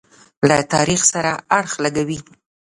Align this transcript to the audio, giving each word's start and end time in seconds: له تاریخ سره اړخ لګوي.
له 0.47 0.57
تاریخ 0.73 1.01
سره 1.13 1.31
اړخ 1.59 1.71
لګوي. 1.83 2.19